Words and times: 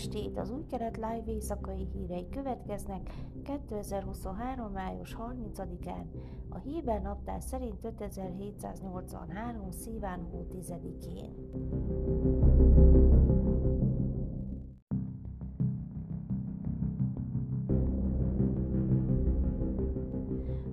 estét! 0.00 0.38
Az 0.38 0.50
új 0.50 0.64
keret 0.66 0.96
live 0.96 1.22
éjszakai 1.26 1.86
hírei 1.92 2.28
következnek 2.28 3.10
2023. 3.42 4.72
május 4.72 5.16
30-án, 5.18 6.04
a 6.48 6.58
Héber 6.58 7.02
naptár 7.02 7.42
szerint 7.42 7.84
5783. 7.84 9.70
szíván 9.70 10.26
hó 10.30 10.46
10-én. 10.52 11.34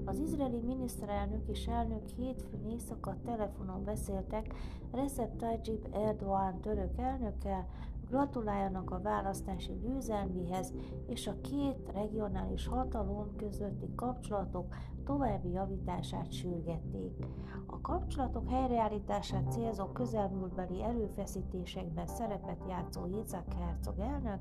Az 0.05 0.19
izraeli 0.19 0.61
miniszterelnök 0.65 1.47
és 1.47 1.67
elnök 1.67 2.07
hétfőn 2.17 2.65
éjszaka 2.69 3.15
telefonon 3.25 3.83
beszéltek 3.83 4.53
Recep 4.91 5.35
Tayyip 5.35 5.87
Erdoğan 5.91 6.61
török 6.61 6.97
elnökkel, 6.97 7.67
gratuláljanak 8.09 8.91
a 8.91 9.01
választási 9.01 9.73
győzelméhez, 9.81 10.73
és 11.07 11.27
a 11.27 11.41
két 11.41 11.91
regionális 11.93 12.67
hatalom 12.67 13.35
közötti 13.35 13.89
kapcsolatok 13.95 14.75
további 15.07 15.51
javítását 15.51 16.31
sürgették. 16.31 17.25
A 17.65 17.81
kapcsolatok 17.81 18.49
helyreállítását 18.49 19.51
célzó 19.51 19.85
közelmúltbeli 19.85 20.83
erőfeszítésekben 20.83 22.07
szerepet 22.07 22.65
játszó 22.69 23.05
Yitzhak 23.05 23.53
Herzog 23.53 23.99
elnök 23.99 24.39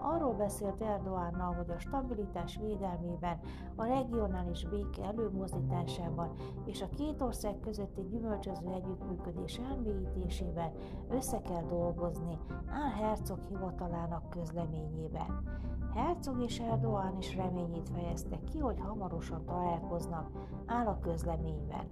arról 0.00 0.34
beszélt 0.34 0.80
Erdoánnal, 0.80 1.54
hogy 1.54 1.70
a 1.70 1.78
stabilitás 1.78 2.56
védelmében, 2.56 3.38
a 3.76 3.84
regionális 3.84 4.64
béke 4.64 5.02
előmozdításában 5.04 6.30
és 6.64 6.82
a 6.82 6.88
két 6.88 7.20
ország 7.20 7.60
közötti 7.60 8.02
gyümölcsöző 8.10 8.66
együttműködés 8.66 9.60
elmélyítésében 9.70 10.72
össze 11.10 11.40
kell 11.40 11.62
dolgozni, 11.68 12.38
áll 12.66 12.90
Herzog 12.90 13.38
hivatalának 13.48 14.30
közleményében. 14.30 15.42
Herzog 15.94 16.42
és 16.42 16.58
Erdoğan 16.58 17.18
is 17.18 17.36
reményét 17.36 17.88
fejezte 17.88 18.38
ki, 18.44 18.58
hogy 18.58 18.80
hamarosan 18.80 19.44
találkoznak, 19.44 20.30
áll 20.66 20.86
a 20.86 20.98
közleményben. 20.98 21.88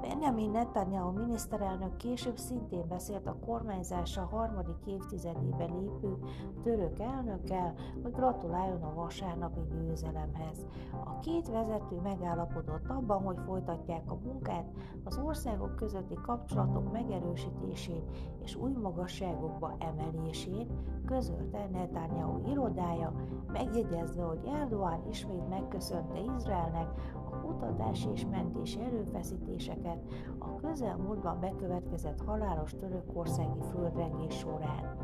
Benjamin 0.00 0.50
Netanyahu 0.50 1.12
miniszterelnök 1.12 1.96
később 1.96 2.36
szintén 2.36 2.88
beszélt 2.88 3.26
a 3.26 3.36
kormányzása 3.46 4.28
harmadik 4.30 4.86
évtizedébe 4.86 5.64
lépő 5.64 6.18
török 6.62 6.98
elnökkel, 6.98 7.74
hogy 8.02 8.12
gratuláljon 8.12 8.82
a 8.82 8.94
vasárnapi 8.94 9.60
győzelemhez. 9.70 10.66
A 11.04 11.18
két 11.18 11.48
vezető 11.48 12.00
megállapodott 12.02 12.88
abban, 12.88 13.22
hogy 13.22 13.38
folytatják 13.46 14.10
a 14.10 14.18
munkát 14.24 14.70
az 15.04 15.18
országok 15.18 15.76
közötti 15.76 16.14
kapcsolatok 16.22 16.92
megerősítésén 16.92 18.02
és 18.42 18.56
új 18.56 18.72
magasságokba 18.72 19.76
emelésén, 19.78 20.66
közölte 21.06 21.68
Netanyahu 21.72 22.50
irodája, 22.50 23.12
megjegyezve, 23.52 24.22
hogy 24.22 24.40
Erdoğan 24.44 25.00
ismét 25.10 25.48
megköszönte 25.48 26.18
Izraelnek 26.36 26.88
a 27.30 27.40
kutatási 27.40 28.08
és 28.10 28.26
mentési 28.30 28.80
erőfeszítéseket 28.80 29.98
a 30.38 30.54
közelmúltban 30.56 31.40
bekövetkezett 31.40 32.24
halálos 32.26 32.74
törökországi 32.74 33.60
földrengés 33.72 34.34
során. 34.34 34.96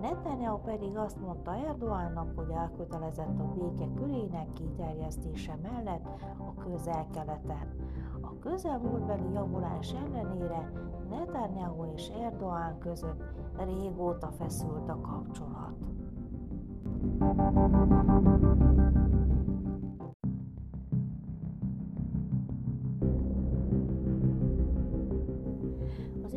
Netanyahu 0.00 0.58
pedig 0.58 0.96
azt 0.96 1.20
mondta 1.20 1.54
Erdoğannak, 1.54 2.32
hogy 2.34 2.50
elkötelezett 2.50 3.40
a 3.40 3.52
béke 3.54 3.88
körének 3.94 4.52
kiterjesztése 4.52 5.58
mellett 5.62 6.06
a 6.38 6.54
közel-keleten. 6.54 7.74
A 8.20 8.38
közelmúltbeli 8.38 9.32
javulás 9.32 9.94
ellenére 9.94 10.72
Netanyahu 11.08 11.84
és 11.94 12.08
Erdoğan 12.08 12.78
között 12.78 13.22
régóta 13.56 14.30
feszült 14.30 14.88
a 14.88 15.00
kapcsolat. 15.00 15.95
Thank 17.08 18.26
you. 18.26 18.35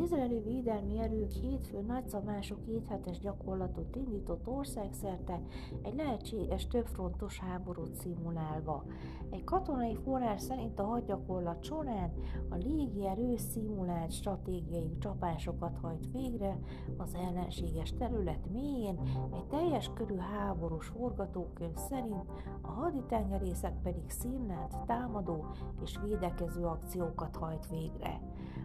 Izraeli 0.09 0.39
védelmi 0.39 0.99
erők 0.99 1.31
hétfő 1.31 1.81
nagyszabású 1.81 2.55
kéthetes 2.65 3.19
gyakorlatot 3.19 3.95
indított 3.95 4.47
országszerte 4.47 5.41
egy 5.81 5.95
lehetséges 5.95 6.67
többfrontos 6.67 7.39
háborút 7.39 7.95
szimulálva. 7.95 8.83
Egy 9.29 9.43
katonai 9.43 9.95
forrás 9.95 10.41
szerint 10.41 10.79
a 10.79 10.83
hadgyakorlat 10.83 11.63
során 11.63 12.13
a 12.49 12.55
légierő 12.55 13.37
szimulált 13.37 14.11
stratégiai 14.11 14.97
csapásokat 14.99 15.77
hajt 15.81 16.11
végre 16.11 16.59
az 16.97 17.13
ellenséges 17.13 17.93
terület 17.93 18.51
mélyén, 18.51 18.99
egy 19.33 19.47
teljes 19.47 19.91
körű 19.93 20.17
háborús 20.17 20.87
forgatókönyv 20.87 21.75
szerint 21.75 22.31
a 22.61 22.71
haditengerészet 22.71 23.75
pedig 23.83 24.09
színlelt, 24.09 24.77
támadó 24.85 25.45
és 25.83 25.99
védekező 26.03 26.65
akciókat 26.65 27.35
hajt 27.35 27.69
végre. 27.69 28.21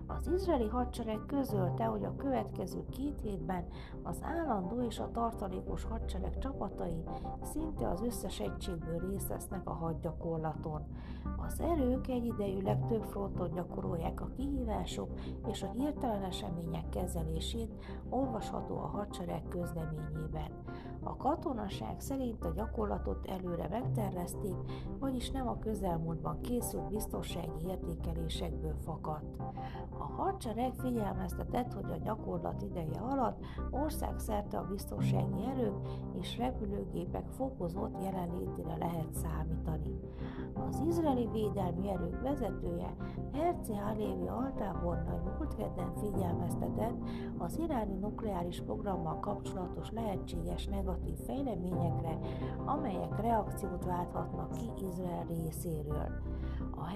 Az 0.06 0.28
izraeli 0.28 0.68
hadsereg 0.68 1.26
közölte, 1.34 1.84
hogy 1.84 2.04
a 2.04 2.16
következő 2.16 2.84
két 2.90 3.20
hétben 3.20 3.64
az 4.02 4.22
állandó 4.22 4.82
és 4.82 4.98
a 4.98 5.10
tartalékos 5.12 5.84
hadsereg 5.84 6.38
csapatai 6.38 7.02
szinte 7.42 7.88
az 7.88 8.02
összes 8.02 8.40
egységből 8.40 9.10
részt 9.10 9.28
vesznek 9.28 9.68
a 9.68 9.72
hadgyakorlaton. 9.72 10.82
Az 11.46 11.60
erők 11.60 12.08
egyidejűleg 12.08 12.86
több 12.86 13.02
fronton 13.02 13.50
gyakorolják 13.54 14.20
a 14.20 14.30
kihívások 14.36 15.08
és 15.46 15.62
a 15.62 15.70
hirtelen 15.70 16.22
események 16.22 16.88
kezelését, 16.88 17.70
olvasható 18.08 18.76
a 18.76 18.86
hadsereg 18.86 19.42
közleményében. 19.48 20.50
A 21.02 21.16
katonaság 21.16 22.00
szerint 22.00 22.44
a 22.44 22.52
gyakorlatot 22.52 23.26
előre 23.26 23.68
megtervezték, 23.68 24.56
vagyis 24.98 25.30
nem 25.30 25.48
a 25.48 25.58
közelmúltban 25.58 26.40
készült 26.40 26.88
biztonsági 26.88 27.66
értékelésekből 27.66 28.74
fakadt. 28.84 29.36
A 29.98 30.02
hadsereg 30.02 30.74
figyelmeztetett, 31.24 31.72
hogy 31.72 31.90
a 31.90 32.04
gyakorlat 32.04 32.62
ideje 32.62 33.00
alatt 33.00 33.44
országszerte 33.70 34.58
a 34.58 34.66
biztonsági 34.70 35.44
erők 35.54 35.76
és 36.20 36.38
repülőgépek 36.38 37.28
fokozott 37.28 38.02
jelenlétére 38.02 38.76
lehet 38.78 39.14
számítani. 39.14 40.00
Az 40.68 40.82
izraeli 40.88 41.28
védelmi 41.32 41.88
erők 41.88 42.22
vezetője 42.22 42.94
Herzi 43.32 43.74
Halévi 43.74 44.28
altábornagy 44.28 45.22
múlt 45.38 45.54
kedden 45.54 45.94
figyelmeztetett 45.94 46.96
az 47.38 47.58
iráni 47.58 47.94
nukleáris 47.94 48.60
programmal 48.60 49.20
kapcsolatos 49.20 49.90
lehetséges 49.90 50.66
negatív 50.66 51.16
fejleményekre, 51.26 52.18
amelyek 52.64 53.20
reakciót 53.20 53.84
válthatnak 53.84 54.50
ki 54.50 54.84
Izrael 54.86 55.26
részéről. 55.26 56.22
A 56.76 56.88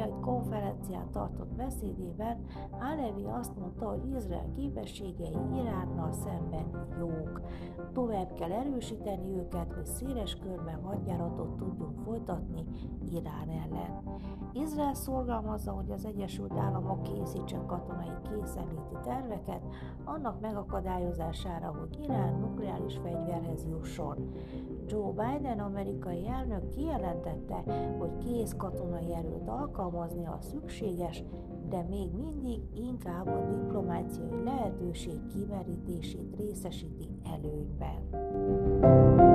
egy 0.00 0.20
konferencián 0.20 1.10
tartott 1.10 1.52
beszédében 1.52 2.44
Alevi 2.70 3.24
azt 3.24 3.58
mondta, 3.60 3.88
hogy 3.88 4.14
Izrael 4.16 4.50
képességei 4.56 5.36
Iránnal 5.54 6.12
szemben 6.12 6.86
jók. 6.98 7.40
Tovább 7.92 8.32
kell 8.32 8.52
erősíteni 8.52 9.36
őket, 9.36 9.72
hogy 9.72 9.86
széles 9.86 10.36
körben 10.36 10.82
hadjáratot 10.82 11.56
tudjunk 11.56 11.98
folytatni 12.04 12.64
Irán 13.12 13.48
ellen. 13.48 14.02
Izrael 14.52 14.94
szorgalmazza, 14.94 15.72
hogy 15.72 15.90
az 15.90 16.04
Egyesült 16.04 16.52
Államok 16.52 17.02
készítsen 17.02 17.66
katonai 17.66 18.12
készenléti 18.22 18.96
terveket 19.02 19.62
annak 20.04 20.40
megakadályozására, 20.40 21.74
hogy 21.78 21.98
Irán 22.02 22.34
nukleáris 22.34 22.96
fegyverhez 22.96 23.66
jusson. 23.70 24.30
Joe 24.86 25.10
Biden 25.10 25.58
amerikai 25.58 26.28
elnök 26.28 26.68
kijelentette, 26.68 27.62
hogy 27.98 28.16
kész 28.16 28.54
katonai 28.56 29.14
erőt 29.14 29.48
alkalmazni, 29.48 30.26
a 30.26 30.38
szükséges, 30.40 31.24
de 31.70 31.86
még 31.88 32.08
mindig 32.12 32.60
inkább 32.76 33.26
a 33.26 33.54
diplomáciai 33.54 34.44
lehetőség 34.44 35.26
kimerítését 35.32 36.36
részesíti 36.36 37.08
előnyben. 37.24 39.29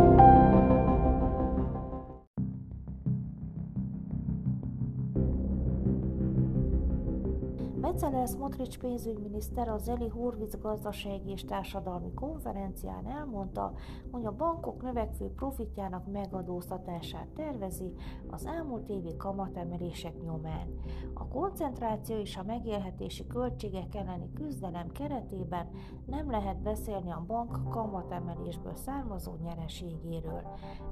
Becalel 7.78 8.26
Smotrich 8.26 8.80
pénzügyminiszter 8.80 9.68
az 9.68 9.90
Eli 9.90 10.08
Horvitz 10.08 10.58
gazdasági 10.62 11.32
és 11.32 11.46
társadalmi 11.46 12.14
konferencián 12.14 13.08
elmondta, 13.08 13.74
hogy 14.12 14.26
a 14.26 14.36
bankok 14.36 14.82
növekvő 14.82 15.26
profitjának 15.26 16.12
megadóztatását 16.12 17.28
tervezi 17.28 17.94
az 18.30 18.46
elmúlt 18.46 18.90
évi 18.90 19.16
kamatemelések 19.18 20.22
nyomán. 20.22 20.68
A 21.14 21.28
koncentráció 21.28 22.18
és 22.18 22.38
a 22.38 22.44
megélhetési 22.44 23.28
költségek 23.28 23.96
elleni 23.96 24.34
küzdelem 24.34 24.92
keretében 24.92 25.70
nem 26.06 26.32
lehet 26.32 26.62
beszélni 26.62 27.12
a 27.12 27.24
bank 27.28 27.70
kamatemelésből 27.70 28.76
származó 28.76 29.36
nyereségéről. 29.44 30.42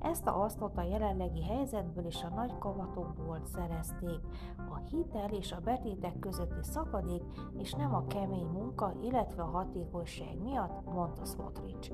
Ezt 0.01 0.27
a 0.27 0.31
hasznot 0.31 0.77
a 0.77 0.83
jelenlegi 0.83 1.43
helyzetből 1.43 2.05
és 2.05 2.23
a 2.23 2.33
nagy 2.35 2.57
kamatokból 2.57 3.41
szerezték. 3.43 4.19
A 4.57 4.77
hitel 4.89 5.29
és 5.29 5.51
a 5.51 5.59
betétek 5.63 6.19
közötti 6.19 6.63
szak 6.73 6.82
szakadék, 6.83 7.23
és 7.57 7.73
nem 7.73 7.95
a 7.95 8.07
kemény 8.07 8.47
munka, 8.47 8.93
illetve 9.01 9.41
a 9.41 9.49
hatékonyság 9.49 10.41
miatt, 10.43 10.93
mondta 10.93 11.25
Smotrich. 11.25 11.91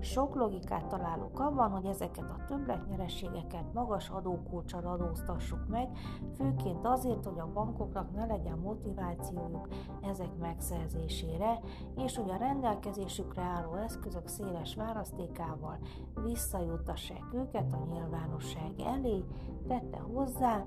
Sok 0.00 0.34
logikát 0.34 0.86
találunk 0.86 1.40
abban, 1.40 1.70
hogy 1.70 1.84
ezeket 1.84 2.30
a 2.30 2.44
többletnyerességeket 2.46 3.72
magas 3.72 4.08
adókulcsal 4.08 4.86
adóztassuk 4.86 5.68
meg, 5.68 5.88
főként 6.36 6.86
azért, 6.86 7.24
hogy 7.24 7.38
a 7.38 7.52
bankoknak 7.52 8.14
ne 8.14 8.26
legyen 8.26 8.58
motivációjuk 8.58 9.68
ezek 10.02 10.36
megszerzésére, 10.40 11.60
és 11.96 12.16
hogy 12.16 12.30
a 12.30 12.36
rendelkezésükre 12.36 13.42
álló 13.42 13.74
eszközök 13.74 14.28
széles 14.28 14.74
választékával 14.74 15.78
visszajuttassák 16.24 17.24
őket 17.32 17.72
a 17.72 17.86
nyilvánosság 17.92 18.72
elé, 18.86 19.24
tette 19.66 19.98
hozzá, 19.98 20.64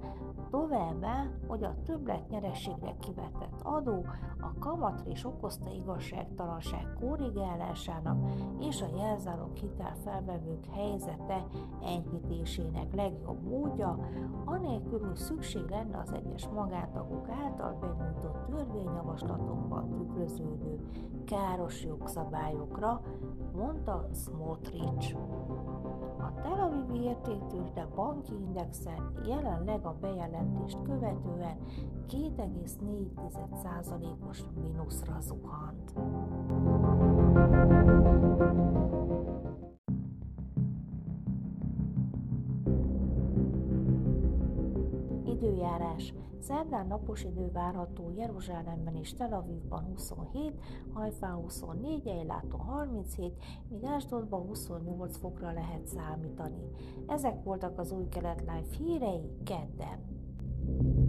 továbbá, 0.50 1.26
hogy 1.48 1.64
a 1.64 1.76
többlet 1.86 2.30
nyerességre 2.30 2.96
kivetett 3.00 3.62
adó 3.64 4.06
a 4.40 4.60
kamatrés 4.60 5.26
okozta 5.26 5.70
igazságtalanság 5.72 6.88
korrigálásának 7.00 8.32
és 8.60 8.82
a 8.82 8.98
jelzálog 8.98 9.56
hitelfelvevők 9.56 10.66
helyzete 10.66 11.46
enyhítésének 11.84 12.94
legjobb 12.94 13.44
módja, 13.44 14.00
anélkül, 14.46 15.06
hogy 15.06 15.16
szükség 15.16 15.70
lenne 15.70 15.98
az 15.98 16.14
egyes 16.14 16.48
magántagok 16.48 17.30
által 17.30 17.78
benyújtott 17.80 18.46
törvényjavaslatokban 18.46 19.90
tükröződő 19.90 20.80
káros 21.26 21.84
jogszabályokra, 21.84 23.02
mondta 23.56 24.08
Smotrich. 24.14 25.16
A 26.20 26.42
Tel 26.42 26.60
Avivi 26.60 27.04
értéktősde 27.04 27.88
banki 27.96 28.34
indexen 28.34 29.12
jelenleg 29.26 29.86
a 29.86 29.96
bejelentést 30.38 30.78
követően 30.84 31.58
2,4%-os 32.10 34.44
mínuszra 34.62 35.18
zuhant. 35.20 35.94
Időjárás. 45.26 46.14
Szerdán 46.40 46.88
napos 46.88 47.24
idő 47.24 47.52
várható 47.52 48.12
Jeruzsálemben 48.16 48.96
és 48.96 49.14
Tel 49.14 49.34
Avivban 49.34 49.84
27, 49.84 50.60
Hajfán 50.94 51.36
24, 51.36 52.08
Ejláton 52.08 52.60
37, 52.60 53.34
míg 53.70 53.86
Ásdodban 53.86 54.42
28 54.42 55.18
fokra 55.18 55.52
lehet 55.52 55.88
számítani. 55.88 56.70
Ezek 57.08 57.44
voltak 57.44 57.80
az 57.80 57.92
új 57.92 58.08
kelet 58.08 58.40
live 58.40 58.68
hírei 58.78 59.32
kedden. 59.44 60.17
Thank 60.68 60.98
you. 60.98 61.07